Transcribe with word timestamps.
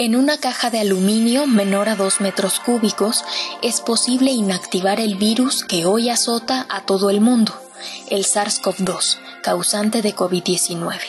En 0.00 0.14
una 0.14 0.38
caja 0.38 0.70
de 0.70 0.78
aluminio 0.78 1.48
menor 1.48 1.88
a 1.88 1.96
2 1.96 2.20
metros 2.20 2.60
cúbicos 2.60 3.24
es 3.62 3.80
posible 3.80 4.30
inactivar 4.30 5.00
el 5.00 5.16
virus 5.16 5.64
que 5.64 5.86
hoy 5.86 6.08
azota 6.08 6.66
a 6.68 6.82
todo 6.82 7.10
el 7.10 7.20
mundo, 7.20 7.52
el 8.08 8.24
SARS-CoV-2, 8.24 9.18
causante 9.42 10.00
de 10.00 10.14
COVID-19. 10.14 11.00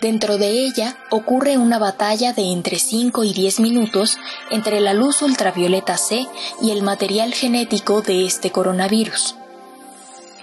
Dentro 0.00 0.36
de 0.36 0.66
ella 0.66 0.96
ocurre 1.10 1.58
una 1.58 1.78
batalla 1.78 2.32
de 2.32 2.50
entre 2.50 2.80
5 2.80 3.22
y 3.22 3.32
10 3.32 3.60
minutos 3.60 4.18
entre 4.50 4.80
la 4.80 4.92
luz 4.92 5.22
ultravioleta 5.22 5.96
C 5.96 6.26
y 6.60 6.72
el 6.72 6.82
material 6.82 7.34
genético 7.34 8.02
de 8.02 8.26
este 8.26 8.50
coronavirus. 8.50 9.36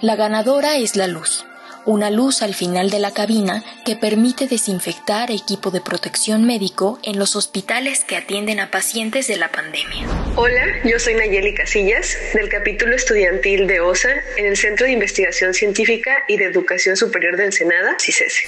La 0.00 0.16
ganadora 0.16 0.78
es 0.78 0.96
la 0.96 1.08
luz, 1.08 1.44
una 1.86 2.10
luz 2.10 2.42
al 2.42 2.54
final 2.54 2.90
de 2.90 2.98
la 2.98 3.12
cabina 3.12 3.64
que 3.84 3.96
permite 3.96 4.46
desinfectar 4.46 5.30
equipo 5.30 5.70
de 5.70 5.80
protección 5.80 6.44
médico 6.44 6.98
en 7.02 7.18
los 7.18 7.36
hospitales 7.36 8.04
que 8.04 8.16
atienden 8.16 8.60
a 8.60 8.70
pacientes 8.70 9.26
de 9.26 9.36
la 9.36 9.50
pandemia. 9.50 10.06
Hola, 10.36 10.64
yo 10.84 10.98
soy 10.98 11.14
Nayeli 11.14 11.54
Casillas, 11.54 12.16
del 12.32 12.48
capítulo 12.48 12.94
estudiantil 12.96 13.66
de 13.66 13.80
OSA 13.80 14.10
en 14.36 14.46
el 14.46 14.56
Centro 14.56 14.86
de 14.86 14.92
Investigación 14.92 15.54
Científica 15.54 16.24
y 16.28 16.36
de 16.36 16.46
Educación 16.46 16.96
Superior 16.96 17.36
de 17.36 17.44
Ensenada, 17.44 17.96
CICESE. 18.00 18.42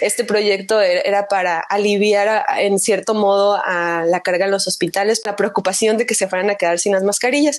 Este 0.00 0.24
proyecto 0.24 0.80
e-, 0.80 1.02
era 1.06 1.26
para 1.28 1.60
aliviar 1.60 2.44
en 2.58 2.78
cierto 2.78 3.14
modo 3.14 3.60
a 3.64 4.04
la 4.06 4.20
carga 4.20 4.44
en 4.44 4.50
los 4.50 4.68
hospitales, 4.68 5.22
la 5.24 5.36
preocupación 5.36 5.96
de 5.96 6.06
que 6.06 6.14
se 6.14 6.28
fueran 6.28 6.50
a 6.50 6.56
quedar 6.56 6.78
sin 6.78 6.92
las 6.92 7.02
mascarillas. 7.02 7.58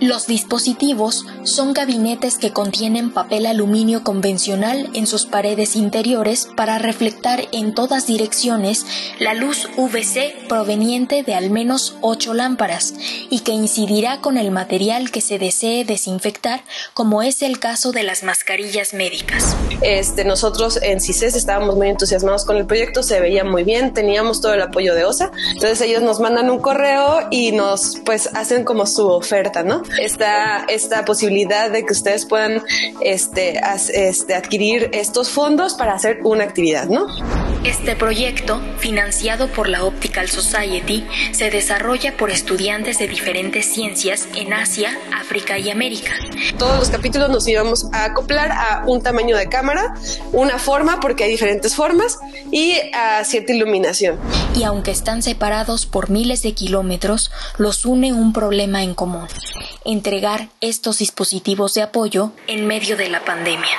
Los 0.00 0.26
dispositivos 0.26 1.24
son 1.44 1.72
gabinetes 1.72 2.36
que 2.36 2.52
contienen 2.52 3.10
papel 3.10 3.46
aluminio 3.46 4.04
convencional 4.04 4.90
en 4.92 5.06
sus 5.06 5.24
paredes 5.24 5.74
interiores 5.74 6.48
para 6.54 6.78
reflectar 6.78 7.48
en 7.52 7.74
todas 7.74 8.06
direcciones 8.06 8.84
la 9.18 9.32
luz 9.32 9.70
UVC 9.78 10.48
proveniente 10.48 11.22
de 11.22 11.34
al 11.34 11.50
menos 11.50 11.96
8 12.02 12.34
lámparas 12.34 12.92
y 13.30 13.40
que 13.40 13.52
incidirá 13.52 14.20
con 14.20 14.36
el 14.36 14.50
material 14.50 15.10
que 15.10 15.22
se 15.22 15.38
desee 15.38 15.86
desinfectar, 15.86 16.62
como 16.92 17.22
es 17.22 17.40
el 17.40 17.58
caso 17.58 17.90
de 17.92 18.02
las 18.02 18.22
mascarillas 18.22 18.92
médicas. 18.92 19.56
Este, 19.80 20.26
nosotros 20.26 20.78
en 20.82 21.00
CICES 21.00 21.36
estábamos 21.36 21.76
muy 21.76 21.88
entusiasmados 21.88 22.44
con 22.44 22.58
el 22.58 22.66
proyecto, 22.66 23.02
se 23.02 23.20
veía 23.20 23.44
muy 23.44 23.64
bien, 23.64 23.94
teníamos 23.94 24.42
todo 24.42 24.52
el 24.52 24.60
apoyo 24.60 24.94
de 24.94 25.04
OSA, 25.04 25.30
entonces 25.54 25.80
ellos 25.80 26.02
nos 26.02 26.20
mandan 26.20 26.50
un 26.50 26.58
correo 26.58 27.28
y 27.30 27.52
nos 27.52 27.96
pues 28.04 28.28
hacen 28.34 28.64
como 28.64 28.84
su 28.84 29.06
oferta, 29.08 29.62
¿no? 29.62 29.85
Esta, 30.00 30.64
esta 30.68 31.04
posibilidad 31.04 31.70
de 31.70 31.84
que 31.84 31.92
ustedes 31.92 32.26
puedan 32.26 32.62
este, 33.00 33.60
este, 33.94 34.34
adquirir 34.34 34.90
estos 34.92 35.30
fondos 35.30 35.74
para 35.74 35.94
hacer 35.94 36.20
una 36.24 36.44
actividad, 36.44 36.86
¿no? 36.88 37.06
Este 37.66 37.96
proyecto, 37.96 38.62
financiado 38.78 39.48
por 39.48 39.68
la 39.68 39.82
Optical 39.82 40.28
Society, 40.28 41.04
se 41.32 41.50
desarrolla 41.50 42.16
por 42.16 42.30
estudiantes 42.30 43.00
de 43.00 43.08
diferentes 43.08 43.66
ciencias 43.66 44.28
en 44.36 44.52
Asia, 44.52 44.96
África 45.12 45.58
y 45.58 45.70
América. 45.70 46.12
Todos 46.58 46.78
los 46.78 46.90
capítulos 46.90 47.28
nos 47.28 47.48
íbamos 47.48 47.92
a 47.92 48.04
acoplar 48.04 48.52
a 48.52 48.84
un 48.86 49.02
tamaño 49.02 49.36
de 49.36 49.48
cámara, 49.48 49.94
una 50.30 50.60
forma, 50.60 51.00
porque 51.00 51.24
hay 51.24 51.30
diferentes 51.32 51.74
formas, 51.74 52.20
y 52.52 52.74
a 52.94 53.24
cierta 53.24 53.52
iluminación. 53.52 54.16
Y 54.54 54.62
aunque 54.62 54.92
están 54.92 55.24
separados 55.24 55.86
por 55.86 56.08
miles 56.08 56.42
de 56.42 56.52
kilómetros, 56.52 57.32
los 57.58 57.84
une 57.84 58.12
un 58.12 58.32
problema 58.32 58.84
en 58.84 58.94
común 58.94 59.26
entregar 59.84 60.48
estos 60.60 60.98
dispositivos 60.98 61.74
de 61.74 61.82
apoyo 61.82 62.30
en 62.46 62.66
medio 62.66 62.96
de 62.96 63.08
la 63.08 63.24
pandemia. 63.24 63.76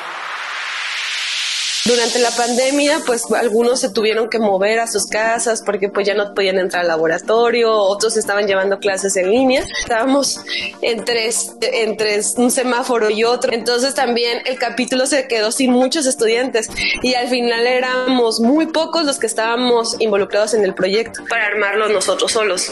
Durante 1.88 2.20
la 2.20 2.32
pandemia, 2.32 3.00
pues 3.06 3.32
algunos 3.32 3.80
se 3.80 3.90
tuvieron 3.90 4.30
que 4.30 4.40
mover 4.40 4.80
a 4.80 4.88
sus 4.88 5.06
casas 5.08 5.62
porque 5.66 5.88
pues 5.88 6.06
ya 6.06 6.16
no 6.16 6.34
podían 6.34 6.60
entrar 6.60 6.82
al 6.82 6.90
laboratorio, 6.90 7.74
otros 7.74 8.18
estaban 8.18 8.46
llevando 8.46 8.78
clases 8.80 9.16
en 9.16 9.32
línea. 9.32 9.64
Estábamos 9.80 10.42
entre, 10.82 11.30
entre 11.62 12.20
un 12.36 12.52
semáforo 12.52 13.10
y 13.10 13.24
otro. 13.24 13.54
Entonces 13.54 13.94
también 13.94 14.42
el 14.46 14.60
capítulo 14.60 15.06
se 15.06 15.30
quedó 15.30 15.50
sin 15.54 15.72
muchos 15.72 16.06
estudiantes 16.06 16.70
y 17.04 17.14
al 17.14 17.30
final 17.30 17.66
éramos 17.66 18.42
muy 18.42 18.68
pocos 18.68 19.06
los 19.06 19.18
que 19.18 19.28
estábamos 19.28 19.96
involucrados 20.00 20.54
en 20.56 20.66
el 20.66 20.74
proyecto 20.74 21.24
para 21.30 21.46
armarlo 21.46 21.88
nosotros 21.88 22.34
solos. 22.34 22.70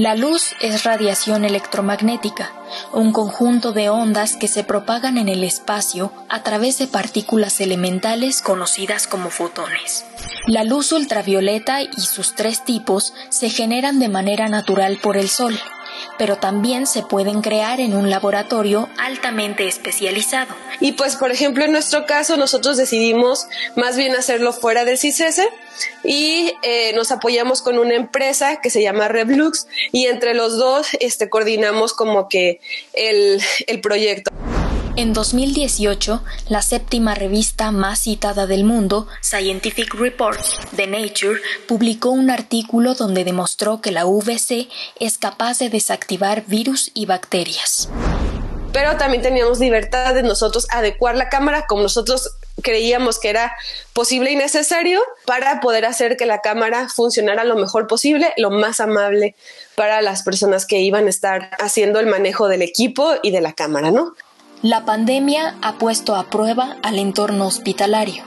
La 0.00 0.14
luz 0.14 0.54
es 0.62 0.84
radiación 0.84 1.44
electromagnética, 1.44 2.50
un 2.94 3.12
conjunto 3.12 3.72
de 3.72 3.90
ondas 3.90 4.34
que 4.34 4.48
se 4.48 4.64
propagan 4.64 5.18
en 5.18 5.28
el 5.28 5.44
espacio 5.44 6.10
a 6.30 6.42
través 6.42 6.78
de 6.78 6.86
partículas 6.86 7.60
elementales 7.60 8.40
conocidas 8.40 9.06
como 9.06 9.28
fotones. 9.28 10.06
La 10.46 10.64
luz 10.64 10.92
ultravioleta 10.92 11.82
y 11.82 12.00
sus 12.00 12.34
tres 12.34 12.64
tipos 12.64 13.12
se 13.28 13.50
generan 13.50 13.98
de 13.98 14.08
manera 14.08 14.48
natural 14.48 14.96
por 15.02 15.18
el 15.18 15.28
Sol, 15.28 15.60
pero 16.20 16.36
también 16.36 16.86
se 16.86 17.00
pueden 17.02 17.40
crear 17.40 17.80
en 17.80 17.94
un 17.94 18.10
laboratorio 18.10 18.90
altamente 18.98 19.66
especializado. 19.66 20.54
Y 20.78 20.92
pues, 20.92 21.16
por 21.16 21.30
ejemplo, 21.30 21.64
en 21.64 21.72
nuestro 21.72 22.04
caso, 22.04 22.36
nosotros 22.36 22.76
decidimos 22.76 23.46
más 23.74 23.96
bien 23.96 24.14
hacerlo 24.14 24.52
fuera 24.52 24.84
del 24.84 24.98
CICESE 24.98 25.48
y 26.04 26.52
eh, 26.60 26.92
nos 26.94 27.10
apoyamos 27.10 27.62
con 27.62 27.78
una 27.78 27.94
empresa 27.94 28.60
que 28.60 28.68
se 28.68 28.82
llama 28.82 29.08
Reblux 29.08 29.66
y 29.92 30.08
entre 30.08 30.34
los 30.34 30.58
dos 30.58 30.88
este, 31.00 31.30
coordinamos 31.30 31.94
como 31.94 32.28
que 32.28 32.60
el, 32.92 33.40
el 33.66 33.80
proyecto. 33.80 34.30
En 35.00 35.14
2018, 35.14 36.22
la 36.50 36.60
séptima 36.60 37.14
revista 37.14 37.70
más 37.70 38.00
citada 38.00 38.46
del 38.46 38.64
mundo, 38.64 39.06
Scientific 39.22 39.94
Reports 39.94 40.58
de 40.72 40.86
Nature, 40.86 41.40
publicó 41.66 42.10
un 42.10 42.28
artículo 42.28 42.92
donde 42.92 43.24
demostró 43.24 43.80
que 43.80 43.92
la 43.92 44.04
VC 44.04 44.68
es 44.98 45.16
capaz 45.16 45.58
de 45.58 45.70
desactivar 45.70 46.44
virus 46.44 46.90
y 46.92 47.06
bacterias. 47.06 47.88
Pero 48.74 48.98
también 48.98 49.22
teníamos 49.22 49.58
libertad 49.58 50.14
de 50.14 50.22
nosotros 50.22 50.66
adecuar 50.70 51.16
la 51.16 51.30
cámara 51.30 51.64
como 51.66 51.80
nosotros 51.80 52.36
creíamos 52.62 53.18
que 53.18 53.30
era 53.30 53.56
posible 53.94 54.32
y 54.32 54.36
necesario 54.36 55.00
para 55.24 55.60
poder 55.60 55.86
hacer 55.86 56.18
que 56.18 56.26
la 56.26 56.42
cámara 56.42 56.90
funcionara 56.90 57.44
lo 57.44 57.56
mejor 57.56 57.86
posible, 57.86 58.34
lo 58.36 58.50
más 58.50 58.80
amable 58.80 59.34
para 59.76 60.02
las 60.02 60.24
personas 60.24 60.66
que 60.66 60.80
iban 60.80 61.06
a 61.06 61.08
estar 61.08 61.52
haciendo 61.58 62.00
el 62.00 62.06
manejo 62.06 62.48
del 62.48 62.60
equipo 62.60 63.14
y 63.22 63.30
de 63.30 63.40
la 63.40 63.54
cámara, 63.54 63.90
¿no? 63.90 64.14
La 64.62 64.84
pandemia 64.84 65.56
ha 65.62 65.78
puesto 65.78 66.14
a 66.14 66.24
prueba 66.24 66.76
al 66.82 66.98
entorno 66.98 67.46
hospitalario. 67.46 68.24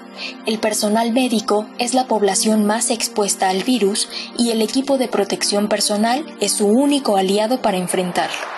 El 0.48 0.58
personal 0.58 1.14
médico 1.14 1.68
es 1.78 1.94
la 1.94 2.08
población 2.08 2.66
más 2.66 2.90
expuesta 2.90 3.50
al 3.50 3.62
virus 3.62 4.10
y 4.36 4.50
el 4.50 4.64
equipo 4.64 4.98
de 4.98 5.08
protección 5.08 5.70
personal 5.70 6.26
es 6.40 6.54
su 6.54 6.66
único 6.66 7.18
aliado 7.18 7.62
para 7.62 7.78
enfrentarlo 7.78 8.54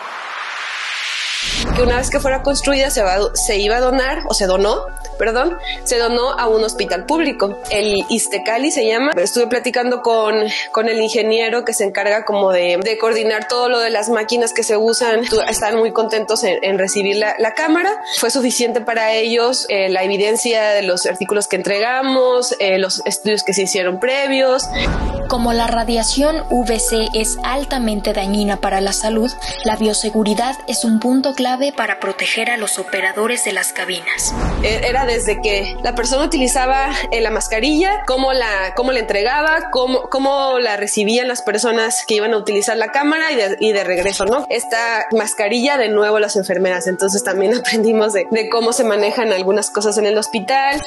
que 1.76 1.82
una 1.82 1.98
vez 1.98 2.10
que 2.10 2.20
fuera 2.20 2.42
construida 2.42 2.90
se, 2.90 3.04
se 3.34 3.58
iba 3.58 3.78
a 3.78 3.82
donar 3.82 4.20
o 4.30 4.34
se 4.34 4.46
donó 4.46 4.78
perdón, 5.18 5.58
se 5.84 5.98
donó 5.98 6.32
a 6.32 6.48
un 6.48 6.64
hospital 6.64 7.06
público. 7.06 7.58
El 7.70 8.04
Istecali 8.10 8.72
se 8.72 8.86
llama. 8.86 9.12
Estuve 9.16 9.48
platicando 9.48 10.02
con, 10.02 10.36
con 10.72 10.90
el 10.90 11.02
ingeniero 11.02 11.66
que 11.66 11.74
se 11.74 11.84
encarga 11.84 12.26
como 12.26 12.52
de, 12.52 12.78
de 12.84 12.98
coordinar 12.98 13.48
todo 13.48 13.70
lo 13.70 13.80
de 13.80 13.90
las 13.90 14.10
máquinas 14.10 14.54
que 14.54 14.64
se 14.64 14.78
usan. 14.78 15.22
Están 15.50 15.78
muy 15.78 15.92
contentos 15.92 16.44
en, 16.44 16.78
recibir 16.78 17.18
la, 17.18 17.36
la, 17.40 17.54
cámara. 17.54 17.90
Fue 18.18 18.30
suficiente 18.30 18.82
para 18.82 19.14
ellos 19.14 19.66
eh, 19.70 19.90
la 19.90 20.04
evidencia 20.04 20.70
de 20.72 20.82
los 20.82 21.06
artículos 21.06 21.48
que 21.48 21.56
entregamos, 21.56 22.56
eh, 22.60 22.78
los 22.78 23.02
estudios 23.06 23.44
que 23.44 23.54
se 23.54 23.64
hicieron 23.64 24.00
previos. 24.00 24.64
Como 25.28 25.54
la 25.54 25.68
radiación 25.68 26.44
VC 26.50 27.10
es 27.14 27.38
altamente 27.44 28.14
dañina 28.14 28.58
para 28.58 28.80
la 28.80 28.94
salud, 28.94 29.32
la 29.64 29.76
bioseguridad 29.76 30.56
es 30.68 30.86
un 30.86 31.00
punto 31.00 31.34
clave 31.34 31.72
para 31.72 32.00
proteger 32.00 32.52
a 32.52 32.58
los 32.58 32.78
operadores 32.78 33.44
de 33.44 33.52
las 33.52 33.74
cabinas. 33.74 34.34
E, 34.62 34.88
desde 35.04 35.42
que 35.42 35.76
la 35.84 35.96
persona 35.96 36.24
utilizaba 36.24 36.92
eh, 37.12 37.20
la 37.20 37.32
mascarilla, 37.32 38.04
cómo 38.08 38.32
la, 38.32 38.74
cómo 38.76 38.94
entregaba, 38.94 39.70
cómo, 39.72 40.04
cómo 40.04 40.60
la 40.60 40.78
recibían 40.78 41.28
las 41.28 41.42
personas 41.42 42.06
que 42.08 42.16
iban 42.16 42.34
a 42.34 42.38
utilizar 42.38 42.78
la 42.78 42.92
cámara 42.92 43.26
y 43.60 43.74
de, 43.74 43.84
regreso, 43.84 44.26
¿no? 44.26 44.46
Esta 44.50 45.08
mascarilla 45.12 45.78
de 45.78 45.90
nuevo 45.90 46.20
las 46.20 46.38
enfermeras. 46.38 46.88
Entonces 46.88 47.24
también 47.24 47.54
aprendimos 47.60 48.14
de 48.14 48.28
cómo 48.50 48.72
se 48.72 48.84
manejan 48.86 49.34
algunas 49.34 49.70
cosas 49.70 49.98
en 49.98 50.06
el 50.06 50.18
hospital. 50.18 50.82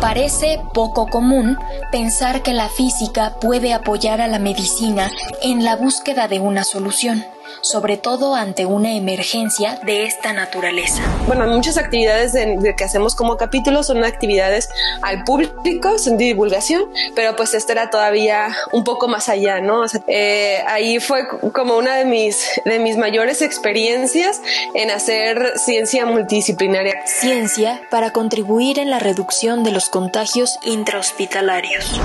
Parece 0.00 0.60
poco 0.72 1.06
común 1.08 1.58
pensar 1.90 2.42
que 2.42 2.52
la 2.52 2.68
física 2.68 3.34
puede 3.40 3.72
apoyar 3.72 4.20
a 4.20 4.28
la 4.28 4.38
medicina 4.38 5.10
en 5.42 5.64
la 5.64 5.76
búsqueda 5.76 6.26
de 6.26 6.40
una 6.40 6.64
solución 6.64 7.24
sobre 7.60 7.96
todo 7.96 8.34
ante 8.34 8.66
una 8.66 8.94
emergencia 8.94 9.78
de 9.84 10.04
esta 10.04 10.32
naturaleza. 10.32 11.02
Bueno, 11.26 11.46
muchas 11.46 11.76
actividades 11.76 12.32
de, 12.32 12.74
que 12.76 12.84
hacemos 12.84 13.14
como 13.14 13.36
capítulo 13.36 13.82
son 13.82 14.04
actividades 14.04 14.68
al 15.02 15.24
público, 15.24 15.98
son 15.98 16.16
de 16.16 16.24
divulgación, 16.24 16.84
pero 17.14 17.36
pues 17.36 17.54
esta 17.54 17.72
era 17.72 17.90
todavía 17.90 18.56
un 18.72 18.84
poco 18.84 19.08
más 19.08 19.28
allá, 19.28 19.60
¿no? 19.60 19.84
Eh, 20.06 20.62
ahí 20.66 21.00
fue 21.00 21.26
como 21.52 21.76
una 21.76 21.96
de 21.96 22.04
mis, 22.04 22.48
de 22.64 22.78
mis 22.78 22.96
mayores 22.96 23.42
experiencias 23.42 24.40
en 24.74 24.90
hacer 24.90 25.52
ciencia 25.56 26.06
multidisciplinaria. 26.06 27.06
Ciencia 27.06 27.82
para 27.90 28.12
contribuir 28.12 28.78
en 28.78 28.90
la 28.90 28.98
reducción 28.98 29.64
de 29.64 29.72
los 29.72 29.88
contagios 29.88 30.58
intrahospitalarios. 30.64 32.00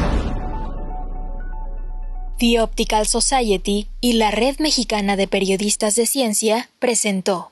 The 2.39 2.61
Optical 2.61 3.07
Society 3.07 3.87
y 3.99 4.13
la 4.13 4.29
Red 4.29 4.59
Mexicana 4.59 5.15
de 5.15 5.27
Periodistas 5.27 5.95
de 5.95 6.05
Ciencia 6.05 6.69
presentó 6.77 7.51